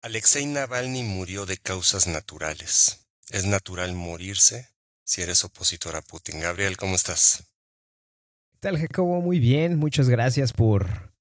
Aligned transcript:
Alexei 0.00 0.46
Navalny 0.46 1.02
murió 1.02 1.44
de 1.44 1.56
causas 1.56 2.06
naturales. 2.06 3.04
Es 3.30 3.46
natural 3.46 3.94
morirse 3.94 4.68
si 5.04 5.22
eres 5.22 5.42
opositor 5.42 5.96
a 5.96 6.02
Putin. 6.02 6.38
Gabriel, 6.38 6.76
¿cómo 6.76 6.94
estás? 6.94 7.42
¿Qué 8.52 8.58
tal, 8.60 8.78
Jacobo? 8.78 9.20
Muy 9.20 9.40
bien. 9.40 9.76
Muchas 9.76 10.08
gracias 10.08 10.52
por, 10.52 11.12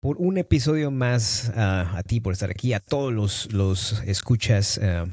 por 0.00 0.16
un 0.18 0.38
episodio 0.38 0.92
más 0.92 1.50
ah, 1.56 1.92
a 1.96 2.04
ti, 2.04 2.20
por 2.20 2.34
estar 2.34 2.50
aquí, 2.50 2.72
a 2.72 2.78
todos 2.78 3.12
los, 3.12 3.52
los 3.52 4.00
escuchas, 4.06 4.78
ah, 4.80 5.06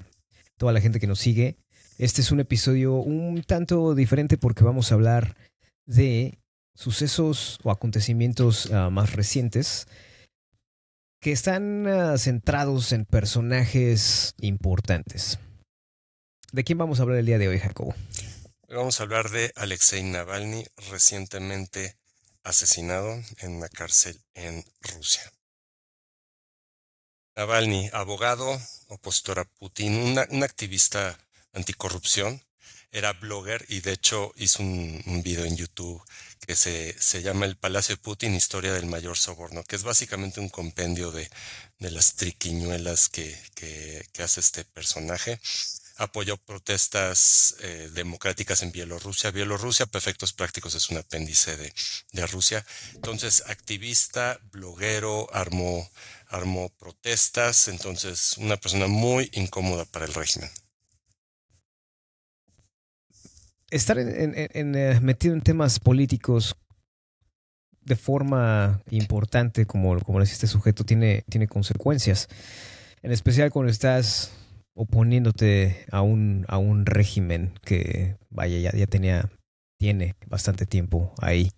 toda 0.57 0.71
la 0.71 0.79
gente 0.79 0.99
que 0.99 1.07
nos 1.07 1.20
sigue. 1.20 1.57
Este 1.97 2.21
es 2.21 2.31
un 2.31 2.39
episodio 2.39 2.97
un 2.97 3.41
tanto 3.41 3.95
diferente 3.95 4.38
porque 4.38 4.63
vamos 4.63 4.91
a 4.91 4.95
hablar 4.95 5.36
de 5.88 6.38
sucesos 6.75 7.57
o 7.63 7.71
acontecimientos 7.71 8.71
ah, 8.71 8.91
más 8.91 9.13
recientes 9.13 9.88
que 11.25 11.31
están 11.31 11.87
ah, 11.87 12.19
centrados 12.19 12.91
en 12.91 13.03
personajes 13.03 14.35
importantes. 14.41 15.39
¿De 16.52 16.63
quién 16.63 16.77
vamos 16.77 16.99
a 16.99 17.02
hablar 17.02 17.17
el 17.17 17.25
día 17.25 17.39
de 17.39 17.47
hoy, 17.47 17.57
Jacobo? 17.57 17.95
Vamos 18.70 18.99
a 18.99 19.03
hablar 19.05 19.31
de 19.31 19.52
Alexei 19.55 20.03
Navalny, 20.03 20.67
recientemente 20.91 21.97
asesinado 22.43 23.11
en 23.39 23.55
una 23.55 23.69
cárcel 23.69 24.21
en 24.35 24.63
Rusia. 24.81 25.23
Navalny, 27.35 27.89
abogado, 27.91 28.61
opositor 28.89 29.39
a 29.39 29.45
Putin, 29.45 30.19
un 30.30 30.44
activista 30.44 31.17
anticorrupción, 31.53 32.39
era 32.95 33.12
blogger 33.12 33.66
y 33.67 33.81
de 33.81 33.91
hecho 33.91 34.31
hizo 34.38 34.63
un, 34.63 35.22
video 35.22 35.44
en 35.44 35.58
YouTube 35.58 36.02
que 36.48 36.55
se, 36.55 36.95
se, 36.98 37.22
llama 37.22 37.45
El 37.45 37.58
Palacio 37.58 37.95
de 37.95 38.02
Putin, 38.02 38.34
Historia 38.34 38.72
del 38.72 38.86
Mayor 38.86 39.17
Soborno, 39.17 39.63
que 39.66 39.76
es 39.76 39.84
básicamente 39.84 40.40
un 40.40 40.48
compendio 40.48 41.12
de, 41.12 41.30
de 41.80 41.91
las 41.91 42.16
triquiñuelas 42.16 43.09
que, 43.09 43.38
que, 43.53 44.08
que, 44.13 44.23
hace 44.23 44.39
este 44.39 44.63
personaje. 44.63 45.42
Apoyó 45.97 46.38
protestas 46.38 47.56
eh, 47.59 47.89
democráticas 47.94 48.61
en 48.61 48.72
Bielorrusia. 48.72 49.31
Bielorrusia, 49.31 49.86
perfectos 49.88 50.31
prácticos, 50.31 50.75
es 50.75 50.89
un 50.89 50.97
apéndice 50.97 51.58
de, 51.58 51.73
de 52.14 52.28
Rusia. 52.28 52.66
Entonces, 52.94 53.44
activista, 53.47 54.39
bloguero, 54.52 55.28
armó, 55.34 55.89
armó 56.28 56.69
protestas. 56.69 57.67
Entonces, 57.67 58.36
una 58.38 58.58
persona 58.58 58.88
muy 58.88 59.30
incómoda 59.34 59.84
para 59.86 60.06
el 60.06 60.14
régimen 60.14 60.52
estar 63.69 63.97
en, 63.97 64.75
eh, 64.75 64.99
metido 65.02 65.33
en 65.33 65.41
temas 65.41 65.80
políticos 65.80 66.55
de 67.81 67.95
forma 67.95 68.81
importante, 68.89 69.66
como, 69.66 69.99
como 70.02 70.19
decía 70.19 70.33
este 70.33 70.47
sujeto, 70.47 70.83
tiene, 70.83 71.23
tiene 71.30 71.47
consecuencias. 71.47 72.27
En 73.02 73.11
especial 73.11 73.52
cuando 73.52 73.72
estás 73.72 74.31
oponiéndote 74.73 75.85
a 75.91 76.02
un, 76.02 76.45
a 76.47 76.57
un 76.57 76.85
régimen 76.85 77.53
que, 77.63 78.17
vaya, 78.30 78.57
ya, 78.57 78.77
ya 78.77 78.88
tenía, 78.88 79.30
tiene 79.79 80.16
bastante 80.27 80.66
tiempo 80.66 81.13
ahí. 81.22 81.52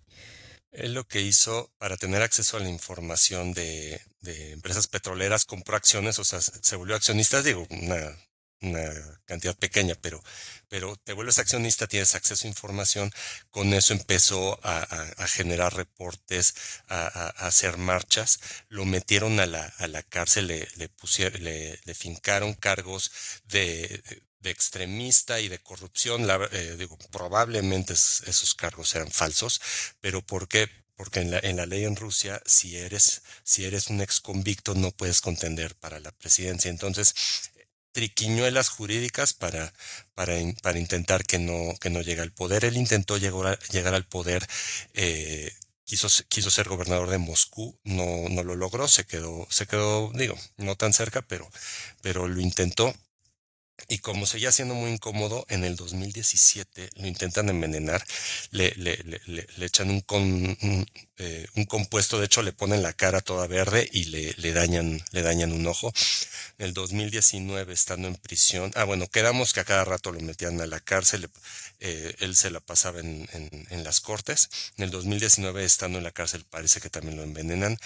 Él 0.70 0.92
lo 0.92 1.04
que 1.04 1.22
hizo 1.22 1.72
para 1.78 1.96
tener 1.96 2.22
acceso 2.22 2.58
a 2.58 2.60
la 2.60 2.68
información 2.68 3.52
de, 3.54 4.00
de 4.20 4.52
empresas 4.52 4.86
petroleras, 4.86 5.46
compró 5.46 5.76
acciones, 5.76 6.18
o 6.18 6.24
sea, 6.24 6.40
se 6.40 6.76
volvió 6.76 6.94
accionista, 6.94 7.42
digo, 7.42 7.66
una 7.70 8.14
una 8.60 9.20
cantidad 9.24 9.56
pequeña, 9.56 9.94
pero, 10.00 10.22
pero 10.68 10.96
te 10.96 11.12
vuelves 11.12 11.38
accionista, 11.38 11.86
tienes 11.86 12.14
acceso 12.14 12.46
a 12.46 12.50
información, 12.50 13.12
con 13.50 13.72
eso 13.72 13.92
empezó 13.92 14.58
a, 14.62 14.80
a, 14.82 15.28
generar 15.28 15.74
reportes, 15.74 16.54
a, 16.88 17.06
a, 17.06 17.28
hacer 17.46 17.76
marchas, 17.76 18.40
lo 18.68 18.84
metieron 18.84 19.38
a 19.40 19.46
la, 19.46 19.64
a 19.78 19.86
la 19.86 20.02
cárcel, 20.02 20.48
le, 20.48 20.68
le 20.76 20.88
pusieron, 20.88 21.42
le, 21.42 21.78
le 21.84 21.94
fincaron 21.94 22.54
cargos 22.54 23.12
de, 23.44 24.02
de 24.40 24.50
extremista 24.50 25.40
y 25.40 25.48
de 25.48 25.58
corrupción, 25.58 26.26
la, 26.26 26.48
eh, 26.52 26.76
digo, 26.78 26.98
probablemente 27.10 27.92
esos 27.92 28.54
cargos 28.54 28.94
eran 28.94 29.10
falsos, 29.10 29.60
pero 30.00 30.22
¿por 30.22 30.48
qué? 30.48 30.68
Porque 30.96 31.20
en 31.20 31.30
la, 31.30 31.38
en 31.38 31.56
la 31.56 31.66
ley 31.66 31.84
en 31.84 31.94
Rusia, 31.94 32.42
si 32.44 32.76
eres, 32.76 33.22
si 33.44 33.64
eres 33.64 33.86
un 33.88 34.00
ex 34.00 34.20
convicto, 34.20 34.74
no 34.74 34.90
puedes 34.90 35.20
contender 35.20 35.76
para 35.76 36.00
la 36.00 36.10
presidencia. 36.10 36.70
Entonces, 36.70 37.14
triquiñuelas 37.98 38.68
jurídicas 38.68 39.32
para, 39.32 39.74
para, 40.14 40.34
para 40.62 40.78
intentar 40.78 41.24
que 41.24 41.40
no, 41.40 41.74
que 41.80 41.90
no 41.90 42.00
llegue 42.00 42.20
al 42.20 42.30
poder. 42.30 42.64
Él 42.64 42.76
intentó 42.76 43.18
llegar, 43.18 43.58
llegar 43.72 43.92
al 43.92 44.04
poder, 44.04 44.46
eh, 44.94 45.52
quiso, 45.82 46.06
quiso 46.28 46.48
ser 46.48 46.68
gobernador 46.68 47.10
de 47.10 47.18
Moscú, 47.18 47.76
no, 47.82 48.28
no 48.30 48.44
lo 48.44 48.54
logró, 48.54 48.86
se 48.86 49.04
quedó, 49.04 49.48
se 49.50 49.66
quedó, 49.66 50.12
digo, 50.14 50.36
no 50.58 50.76
tan 50.76 50.92
cerca, 50.92 51.22
pero, 51.22 51.50
pero 52.00 52.28
lo 52.28 52.40
intentó. 52.40 52.94
Y 53.90 54.00
como 54.00 54.26
seguía 54.26 54.52
siendo 54.52 54.74
muy 54.74 54.90
incómodo, 54.90 55.46
en 55.48 55.64
el 55.64 55.74
2017 55.74 56.90
lo 56.96 57.06
intentan 57.06 57.48
envenenar, 57.48 58.04
le, 58.50 58.74
le, 58.76 58.98
le, 58.98 59.46
le 59.56 59.66
echan 59.66 59.88
un, 59.88 60.02
con, 60.02 60.22
un, 60.22 60.86
eh, 61.16 61.46
un, 61.54 61.64
compuesto, 61.64 62.18
de 62.18 62.26
hecho 62.26 62.42
le 62.42 62.52
ponen 62.52 62.82
la 62.82 62.92
cara 62.92 63.22
toda 63.22 63.46
verde 63.46 63.88
y 63.90 64.04
le, 64.04 64.52
dañan, 64.52 65.02
le 65.12 65.22
dañan 65.22 65.52
un 65.52 65.66
ojo. 65.66 65.90
En 66.58 66.66
el 66.66 66.74
2019, 66.74 67.72
estando 67.72 68.08
en 68.08 68.16
prisión, 68.16 68.72
ah, 68.74 68.84
bueno, 68.84 69.06
quedamos 69.08 69.54
que 69.54 69.60
a 69.60 69.64
cada 69.64 69.86
rato 69.86 70.12
lo 70.12 70.20
metían 70.20 70.60
a 70.60 70.66
la 70.66 70.80
cárcel, 70.80 71.30
eh, 71.80 72.14
él 72.18 72.36
se 72.36 72.50
la 72.50 72.60
pasaba 72.60 73.00
en, 73.00 73.26
en, 73.32 73.66
en 73.70 73.84
las 73.84 74.00
cortes. 74.00 74.50
En 74.76 74.84
el 74.84 74.90
2019, 74.90 75.64
estando 75.64 75.96
en 75.96 76.04
la 76.04 76.12
cárcel, 76.12 76.44
parece 76.44 76.82
que 76.82 76.90
también 76.90 77.16
lo 77.16 77.22
envenenan, 77.22 77.78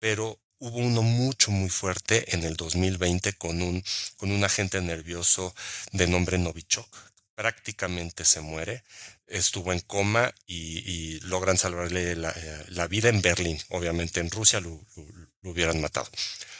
pero 0.00 0.40
hubo 0.64 0.78
uno 0.78 1.02
mucho, 1.02 1.50
muy 1.50 1.68
fuerte 1.68 2.34
en 2.34 2.42
el 2.42 2.56
2020 2.56 3.34
con 3.34 3.60
un, 3.60 3.84
con 4.16 4.30
un 4.30 4.44
agente 4.44 4.80
nervioso 4.80 5.54
de 5.92 6.06
nombre 6.06 6.38
Novichok. 6.38 6.88
Prácticamente 7.34 8.24
se 8.24 8.40
muere, 8.40 8.82
estuvo 9.26 9.74
en 9.74 9.80
coma 9.80 10.34
y, 10.46 11.20
logran 11.20 11.58
salvarle 11.58 12.16
la, 12.16 12.30
eh, 12.30 12.64
la, 12.68 12.86
vida 12.86 13.10
en 13.10 13.20
Berlín. 13.20 13.60
Obviamente 13.68 14.20
en 14.20 14.30
Rusia 14.30 14.60
lo, 14.60 14.70
lo, 14.96 15.06
lo 15.42 15.50
hubieran 15.50 15.80
matado. 15.82 16.08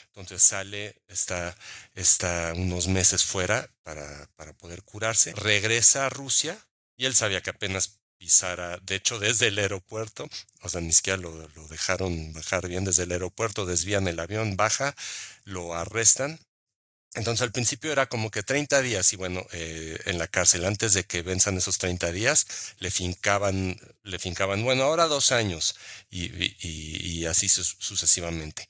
Entonces 0.09 0.43
sale, 0.43 1.01
está, 1.09 1.57
está 1.95 2.53
unos 2.55 2.89
meses 2.89 3.25
fuera 3.25 3.71
para, 3.83 4.29
para 4.37 4.53
poder 4.53 4.83
curarse, 4.83 5.33
regresa 5.33 6.07
a 6.07 6.11
Rusia 6.11 6.59
y 6.97 7.07
él 7.07 7.15
sabía 7.15 7.41
que 7.41 7.51
apenas 7.51 8.01
de 8.19 8.95
hecho 8.97 9.19
desde 9.19 9.49
el 9.49 9.59
aeropuerto, 9.59 10.29
o 10.63 10.69
sea, 10.69 10.81
ni 10.81 10.93
siquiera 10.93 11.19
lo, 11.19 11.49
dejaron 11.69 12.33
bajar 12.33 12.69
bien 12.69 12.85
desde 12.85 13.05
el 13.05 13.13
aeropuerto, 13.13 13.67
desvían 13.67 14.09
el 14.09 14.19
avión, 14.21 14.57
baja, 14.57 14.95
lo 15.45 15.75
arrestan 15.75 16.39
entonces 17.15 17.43
al 17.43 17.53
principio 17.53 17.93
era 17.93 18.07
como 18.07 18.31
que 18.31 18.43
30 18.43 18.83
días 18.83 19.13
y 19.13 19.17
bueno, 19.17 19.47
eh, 19.53 19.99
en 20.07 20.19
la 20.19 20.27
cárcel, 20.27 20.65
antes 20.65 20.95
de 20.95 21.05
que 21.05 21.23
venzan 21.23 21.57
esos 21.57 21.79
30 21.79 22.11
días, 22.11 22.75
le 22.79 22.91
fincaban, 22.91 23.79
le 24.03 24.19
fincaban, 24.19 24.65
bueno, 24.65 24.83
ahora 24.83 25.07
dos 25.07 25.31
años 25.31 25.77
y 26.11 27.25
así 27.27 27.49
sucesivamente. 27.49 28.69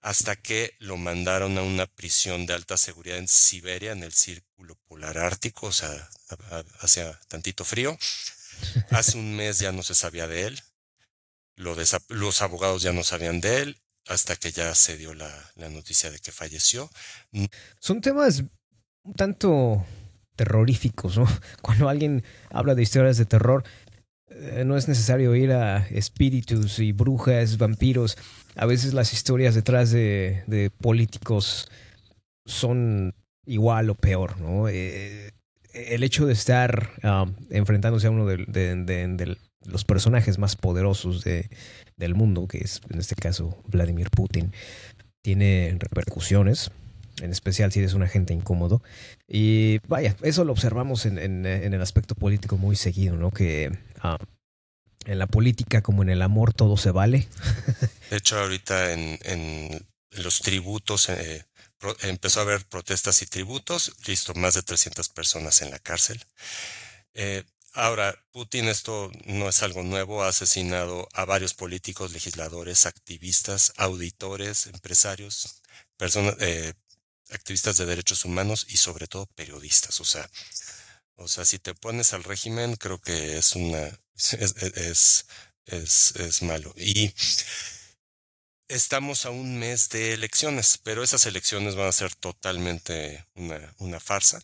Hasta 0.00 0.36
que 0.36 0.74
lo 0.78 0.96
mandaron 0.96 1.58
a 1.58 1.62
una 1.62 1.86
prisión 1.86 2.46
de 2.46 2.54
alta 2.54 2.76
seguridad 2.76 3.18
en 3.18 3.28
Siberia, 3.28 3.92
en 3.92 4.02
el 4.02 4.12
Círculo 4.12 4.76
Polar 4.88 5.18
Ártico, 5.18 5.66
o 5.68 5.72
sea, 5.72 6.08
hacia 6.80 7.18
tantito 7.28 7.64
frío. 7.64 7.96
Hace 8.90 9.18
un 9.18 9.36
mes 9.36 9.58
ya 9.58 9.72
no 9.72 9.82
se 9.82 9.94
sabía 9.94 10.26
de 10.26 10.46
él. 10.46 10.60
los 11.56 12.42
abogados 12.42 12.82
ya 12.82 12.92
no 12.92 13.02
sabían 13.04 13.40
de 13.40 13.62
él 13.62 13.80
hasta 14.08 14.36
que 14.36 14.52
ya 14.52 14.74
se 14.74 14.96
dio 14.96 15.14
la, 15.14 15.30
noticia 15.70 16.10
de 16.10 16.18
que 16.18 16.32
falleció. 16.32 16.90
Son 17.80 18.00
temas 18.00 18.44
un 19.02 19.14
tanto 19.14 19.84
terroríficos, 20.36 21.18
¿no? 21.18 21.26
Cuando 21.62 21.88
alguien 21.88 22.22
habla 22.50 22.74
de 22.74 22.82
historias 22.82 23.16
de 23.16 23.24
terror, 23.24 23.64
eh, 24.28 24.64
no 24.64 24.76
es 24.76 24.88
necesario 24.88 25.34
ir 25.34 25.52
a 25.52 25.86
espíritus 25.88 26.78
y 26.78 26.92
brujas, 26.92 27.58
vampiros. 27.58 28.16
A 28.54 28.66
veces 28.66 28.94
las 28.94 29.12
historias 29.12 29.54
detrás 29.54 29.90
de, 29.90 30.44
de 30.46 30.70
políticos 30.70 31.68
son 32.44 33.14
igual 33.44 33.90
o 33.90 33.94
peor, 33.94 34.38
¿no? 34.40 34.68
Eh, 34.68 35.32
el 35.76 36.02
hecho 36.02 36.26
de 36.26 36.32
estar 36.32 36.90
um, 37.02 37.34
enfrentándose 37.50 38.06
a 38.06 38.10
uno 38.10 38.26
de, 38.26 39.36
los 39.64 39.84
personajes 39.84 40.38
más 40.38 40.56
poderosos 40.56 41.24
del 41.24 42.14
mundo, 42.14 42.46
que 42.46 42.58
es 42.58 42.80
en 42.90 43.00
este 43.00 43.14
caso 43.16 43.62
Vladimir 43.66 44.10
Putin, 44.10 44.52
tiene 45.22 45.76
repercusiones, 45.78 46.70
en 47.20 47.32
especial 47.32 47.72
si 47.72 47.80
eres 47.80 47.94
un 47.94 48.02
agente 48.02 48.32
incómodo. 48.32 48.82
Y 49.26 49.78
vaya, 49.88 50.16
eso 50.22 50.44
lo 50.44 50.52
observamos 50.52 51.04
en, 51.06 51.18
el 51.46 51.82
aspecto 51.82 52.14
político 52.14 52.56
muy 52.58 52.76
seguido, 52.76 53.16
¿no? 53.16 53.30
Que 53.32 53.76
uh, 54.04 54.24
en 55.04 55.18
la 55.18 55.26
política 55.26 55.82
como 55.82 56.02
en 56.02 56.10
el 56.10 56.22
amor 56.22 56.52
todo 56.52 56.76
se 56.76 56.90
vale. 56.90 57.26
De 58.10 58.18
hecho, 58.18 58.38
ahorita 58.38 58.92
en, 58.92 59.18
en 59.24 59.86
los 60.22 60.40
tributos... 60.40 61.08
Eh, 61.08 61.44
empezó 62.02 62.40
a 62.40 62.42
haber 62.42 62.66
protestas 62.66 63.22
y 63.22 63.26
tributos, 63.26 63.92
listo, 64.06 64.34
más 64.34 64.54
de 64.54 64.62
300 64.62 65.08
personas 65.10 65.62
en 65.62 65.70
la 65.70 65.78
cárcel. 65.78 66.24
Eh, 67.14 67.44
ahora, 67.74 68.24
Putin, 68.32 68.68
esto 68.68 69.10
no 69.26 69.48
es 69.48 69.62
algo 69.62 69.82
nuevo, 69.82 70.22
ha 70.24 70.28
asesinado 70.28 71.08
a 71.12 71.24
varios 71.24 71.54
políticos, 71.54 72.12
legisladores, 72.12 72.86
activistas, 72.86 73.72
auditores, 73.76 74.66
empresarios, 74.66 75.62
personas, 75.96 76.36
eh, 76.40 76.74
activistas 77.30 77.76
de 77.76 77.86
derechos 77.86 78.24
humanos 78.24 78.66
y 78.68 78.76
sobre 78.78 79.06
todo 79.06 79.26
periodistas. 79.34 80.00
O 80.00 80.04
sea, 80.04 80.28
o 81.16 81.28
sea, 81.28 81.44
si 81.44 81.58
te 81.58 81.74
pones 81.74 82.12
al 82.12 82.24
régimen, 82.24 82.76
creo 82.76 83.00
que 83.00 83.38
es 83.38 83.54
una 83.54 83.98
es, 84.16 85.26
es, 85.66 86.14
es 86.16 86.42
malo. 86.42 86.74
Y 86.76 87.12
estamos 88.68 89.26
a 89.26 89.30
un 89.30 89.58
mes 89.58 89.88
de 89.90 90.12
elecciones, 90.12 90.78
pero 90.82 91.02
esas 91.02 91.26
elecciones 91.26 91.74
van 91.74 91.88
a 91.88 91.92
ser 91.92 92.14
totalmente 92.14 93.26
una, 93.34 93.74
una 93.78 94.00
farsa. 94.00 94.40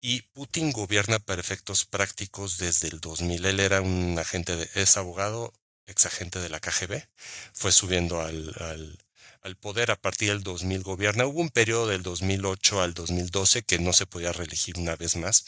Y 0.00 0.22
Putin 0.22 0.72
gobierna 0.72 1.20
para 1.20 1.40
efectos 1.40 1.84
prácticos 1.84 2.58
desde 2.58 2.88
el 2.88 3.00
2000. 3.00 3.46
Él 3.46 3.60
era 3.60 3.80
un 3.80 4.18
agente, 4.18 4.56
de, 4.56 4.68
es 4.74 4.96
abogado, 4.96 5.52
ex 5.86 6.06
agente 6.06 6.40
de 6.40 6.48
la 6.48 6.60
KGB. 6.60 7.06
Fue 7.52 7.70
subiendo 7.70 8.20
al, 8.20 8.52
al, 8.58 8.98
al, 9.42 9.56
poder 9.56 9.92
a 9.92 9.96
partir 9.96 10.30
del 10.30 10.42
2000 10.42 10.82
gobierna. 10.82 11.26
Hubo 11.26 11.40
un 11.40 11.50
periodo 11.50 11.86
del 11.86 12.02
2008 12.02 12.82
al 12.82 12.94
2012 12.94 13.62
que 13.62 13.78
no 13.78 13.92
se 13.92 14.06
podía 14.06 14.32
reelegir 14.32 14.76
una 14.76 14.96
vez 14.96 15.14
más. 15.14 15.44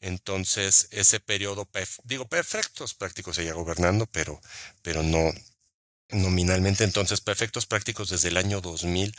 Entonces, 0.00 0.88
ese 0.92 1.18
periodo, 1.18 1.68
digo, 2.04 2.28
para 2.28 2.40
efectos 2.40 2.94
prácticos 2.94 3.36
seguía 3.36 3.54
gobernando, 3.54 4.06
pero, 4.06 4.40
pero 4.82 5.02
no, 5.02 5.32
nominalmente. 6.12 6.84
Entonces, 6.84 7.20
perfectos 7.20 7.66
prácticos 7.66 8.10
desde 8.10 8.28
el 8.28 8.36
año 8.36 8.60
2000 8.60 9.14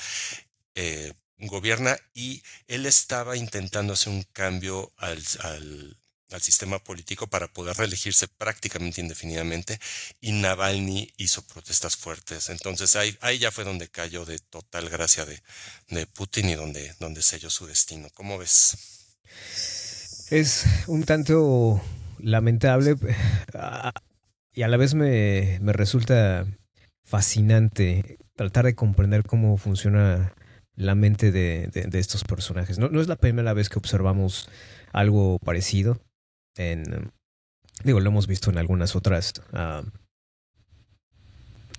eh, 0.76 1.14
gobierna 1.48 1.98
y 2.14 2.44
él 2.68 2.86
estaba 2.86 3.36
intentando 3.36 3.94
hacer 3.94 4.14
un 4.14 4.24
cambio 4.32 4.92
al, 4.98 5.22
al, 5.40 5.98
sistema 6.40 6.80
político 6.80 7.28
para 7.28 7.52
poder 7.52 7.76
reelegirse 7.76 8.26
prácticamente 8.30 9.02
indefinidamente 9.02 9.82
y 10.22 10.32
Navalny 10.32 11.14
hizo 11.18 11.42
protestas 11.42 11.98
fuertes. 11.98 12.50
Entonces 12.50 12.96
ahí, 12.96 13.18
ahí 13.20 13.38
ya 13.38 13.52
fue 13.52 13.66
donde 13.66 13.90
cayó 13.90 14.24
de 14.24 14.40
total 14.40 14.90
gracia 14.90 15.26
de, 15.26 15.44
de 15.90 16.08
Putin 16.08 16.48
y 16.50 16.56
donde, 16.56 16.96
donde 17.00 17.22
selló 17.22 17.50
su 17.50 17.68
destino. 17.68 18.08
¿Cómo 18.14 18.38
ves? 18.38 18.78
Es 20.30 20.64
un 20.88 21.04
tanto 21.04 21.82
lamentable 22.20 22.96
ah, 23.54 23.92
y 24.54 24.62
a 24.62 24.70
la 24.70 24.78
vez 24.78 24.94
me, 24.94 25.60
me 25.60 25.74
resulta 25.74 26.48
fascinante 27.12 28.18
tratar 28.38 28.64
de 28.64 28.74
comprender 28.74 29.24
cómo 29.24 29.58
funciona 29.58 30.34
la 30.78 30.96
mente 30.96 31.34
de, 31.34 31.68
de, 31.68 32.00
estos 32.00 32.24
personajes. 32.24 32.80
No, 32.80 32.88
no, 32.88 33.02
es 33.02 33.10
la 33.10 33.18
primera 33.18 33.54
vez 33.54 33.68
que 33.68 33.78
observamos 33.78 34.50
algo 34.94 35.38
parecido. 35.40 36.00
En, 36.56 37.12
digo, 37.84 38.00
lo 38.00 38.10
hemos 38.10 38.28
visto 38.28 38.50
en 38.50 38.58
algunas 38.58 38.96
otras, 38.96 39.34
uh, 39.52 39.86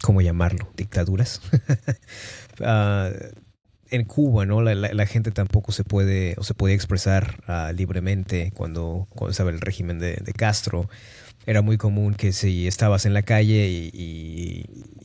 ¿cómo 0.03 0.21
llamarlo? 0.21 0.71
Dictaduras. 0.77 1.41
uh, 2.61 3.11
en 3.91 4.05
Cuba, 4.05 4.45
¿no? 4.45 4.61
La, 4.61 4.75
la, 4.75 5.07
gente 5.07 5.31
tampoco 5.31 5.73
se 5.73 5.83
puede 5.83 6.35
o 6.37 6.45
se 6.45 6.53
podía 6.53 6.75
expresar 6.75 7.41
uh, 7.49 7.73
libremente 7.75 8.53
cuando, 8.55 9.07
cuando 9.09 9.31
estaba 9.31 9.51
el 9.51 9.63
régimen 9.63 9.99
de, 9.99 10.17
de 10.17 10.33
Castro 10.35 10.91
era 11.47 11.63
muy 11.63 11.79
común 11.79 12.15
que 12.15 12.33
si 12.33 12.67
estabas 12.67 13.07
en 13.07 13.15
la 13.15 13.23
calle 13.23 13.69
y, 13.69 14.65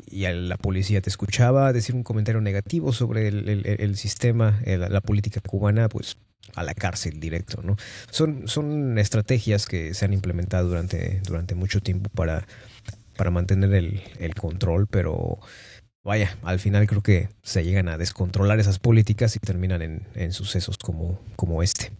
la 0.09 0.57
policía 0.57 0.99
te 1.01 1.09
escuchaba 1.09 1.71
decir 1.73 1.93
un 1.93 2.03
comentario 2.03 2.41
negativo 2.41 2.91
sobre 2.91 3.27
el, 3.27 3.97
sistema, 3.97 4.59
la 4.65 5.01
política 5.01 5.41
cubana, 5.41 5.89
pues 5.89 6.17
a 6.55 6.63
la 6.63 6.73
cárcel 6.73 7.19
directo, 7.19 7.61
¿no? 7.61 7.75
Son, 8.09 8.47
son 8.47 8.97
estrategias 8.97 9.65
que 9.65 9.93
se 9.93 10.05
han 10.05 10.13
implementado 10.13 10.69
durante, 10.69 11.21
durante 11.25 11.55
mucho 11.55 11.81
tiempo 11.81 12.09
para, 12.09 12.47
para 13.15 13.31
mantener 13.31 13.73
el, 13.73 14.01
el 14.19 14.33
control, 14.33 14.87
pero 14.87 15.39
vaya, 16.03 16.37
al 16.43 16.59
final 16.59 16.87
creo 16.87 17.03
que 17.03 17.29
se 17.43 17.63
llegan 17.63 17.89
a 17.89 17.97
descontrolar 17.97 18.59
esas 18.59 18.79
políticas 18.79 19.35
y 19.35 19.39
terminan 19.39 19.81
en, 19.81 20.07
en 20.15 20.31
sucesos 20.31 20.77
como, 20.77 21.19
como 21.35 21.61
este. 21.61 21.91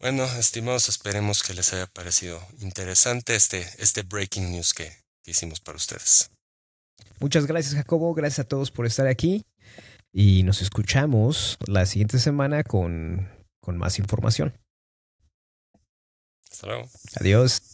Bueno, 0.00 0.24
estimados, 0.24 0.88
esperemos 0.88 1.42
que 1.42 1.54
les 1.54 1.72
haya 1.72 1.86
parecido 1.86 2.40
interesante 2.60 3.34
este, 3.34 3.66
este 3.78 4.02
breaking 4.02 4.52
news 4.52 4.74
que, 4.74 4.92
que 5.22 5.30
hicimos 5.30 5.60
para 5.60 5.76
ustedes. 5.76 6.30
Muchas 7.20 7.46
gracias, 7.46 7.74
Jacobo. 7.74 8.12
Gracias 8.14 8.40
a 8.40 8.48
todos 8.48 8.70
por 8.70 8.86
estar 8.86 9.06
aquí. 9.06 9.44
Y 10.12 10.42
nos 10.44 10.62
escuchamos 10.62 11.58
la 11.66 11.86
siguiente 11.86 12.18
semana 12.18 12.62
con, 12.62 13.28
con 13.60 13.78
más 13.78 13.98
información. 13.98 14.54
Hasta 16.50 16.66
luego. 16.68 16.88
Adiós. 17.18 17.73